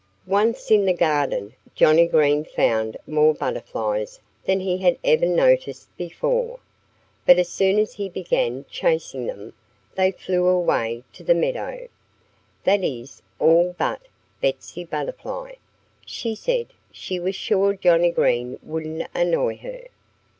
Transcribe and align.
Once 0.25 0.71
in 0.71 0.85
the 0.87 0.95
garden, 0.95 1.53
Johnnie 1.75 2.07
Green 2.07 2.43
found 2.43 2.97
more 3.05 3.35
butterflies 3.35 4.19
than 4.45 4.59
he 4.59 4.79
had 4.79 4.97
ever 5.03 5.27
noticed 5.27 5.95
before. 5.95 6.57
But 7.27 7.37
as 7.37 7.49
soon 7.49 7.77
as 7.77 7.93
he 7.93 8.09
began 8.09 8.65
chasing 8.67 9.27
them, 9.27 9.53
they 9.93 10.09
flew 10.11 10.47
away 10.47 11.03
to 11.13 11.23
the 11.23 11.35
meadow. 11.35 11.87
That 12.63 12.83
is, 12.83 13.21
all 13.37 13.75
but 13.77 14.01
Betsy 14.41 14.85
Butterfly. 14.85 15.51
She 16.03 16.33
said 16.33 16.73
she 16.91 17.19
was 17.19 17.35
sure 17.35 17.75
Johnnie 17.75 18.09
Green 18.09 18.57
wouldn't 18.63 19.07
annoy 19.13 19.57
her. 19.57 19.83